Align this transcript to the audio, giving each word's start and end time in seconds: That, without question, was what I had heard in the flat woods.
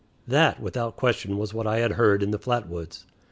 That, 0.27 0.59
without 0.59 0.95
question, 0.95 1.37
was 1.37 1.53
what 1.53 1.67
I 1.67 1.77
had 1.77 1.91
heard 1.91 2.23
in 2.23 2.31
the 2.31 2.39
flat 2.39 2.67
woods. 2.67 3.05